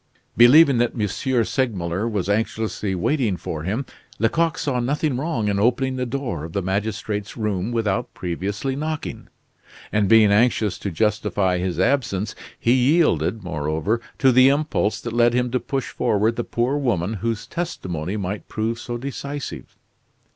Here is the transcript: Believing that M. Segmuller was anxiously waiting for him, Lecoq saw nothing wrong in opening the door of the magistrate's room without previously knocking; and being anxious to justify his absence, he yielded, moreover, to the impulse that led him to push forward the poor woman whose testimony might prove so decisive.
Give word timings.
Believing 0.35 0.79
that 0.79 0.99
M. 0.99 1.07
Segmuller 1.43 2.09
was 2.09 2.27
anxiously 2.27 2.95
waiting 2.95 3.37
for 3.37 3.61
him, 3.61 3.85
Lecoq 4.17 4.57
saw 4.57 4.79
nothing 4.79 5.15
wrong 5.15 5.47
in 5.47 5.59
opening 5.59 5.95
the 5.95 6.07
door 6.07 6.43
of 6.43 6.53
the 6.53 6.63
magistrate's 6.63 7.37
room 7.37 7.71
without 7.71 8.11
previously 8.15 8.75
knocking; 8.75 9.27
and 9.91 10.09
being 10.09 10.31
anxious 10.31 10.79
to 10.79 10.89
justify 10.89 11.59
his 11.59 11.79
absence, 11.79 12.33
he 12.59 12.73
yielded, 12.73 13.43
moreover, 13.43 14.01
to 14.17 14.31
the 14.31 14.49
impulse 14.49 14.99
that 14.99 15.13
led 15.13 15.35
him 15.35 15.51
to 15.51 15.59
push 15.59 15.89
forward 15.91 16.35
the 16.35 16.43
poor 16.43 16.77
woman 16.79 17.13
whose 17.21 17.45
testimony 17.45 18.17
might 18.17 18.47
prove 18.49 18.79
so 18.79 18.97
decisive. 18.97 19.77